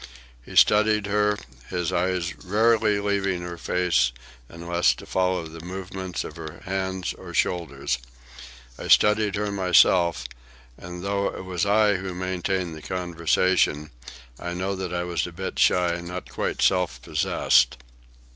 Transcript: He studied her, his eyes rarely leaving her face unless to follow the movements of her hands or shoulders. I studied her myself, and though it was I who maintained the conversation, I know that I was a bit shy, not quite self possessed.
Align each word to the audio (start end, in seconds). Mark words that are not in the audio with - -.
He 0.43 0.55
studied 0.55 1.05
her, 1.05 1.37
his 1.69 1.93
eyes 1.93 2.33
rarely 2.43 2.99
leaving 2.99 3.43
her 3.43 3.55
face 3.59 4.11
unless 4.49 4.95
to 4.95 5.05
follow 5.05 5.45
the 5.45 5.63
movements 5.63 6.23
of 6.23 6.37
her 6.37 6.61
hands 6.65 7.13
or 7.13 7.35
shoulders. 7.35 7.99
I 8.79 8.87
studied 8.87 9.35
her 9.35 9.51
myself, 9.51 10.23
and 10.75 11.03
though 11.03 11.27
it 11.27 11.45
was 11.45 11.67
I 11.67 11.97
who 11.97 12.15
maintained 12.15 12.73
the 12.75 12.81
conversation, 12.81 13.91
I 14.39 14.55
know 14.55 14.75
that 14.75 14.91
I 14.91 15.03
was 15.03 15.27
a 15.27 15.31
bit 15.31 15.59
shy, 15.59 16.01
not 16.03 16.27
quite 16.31 16.63
self 16.63 16.99
possessed. 17.03 17.77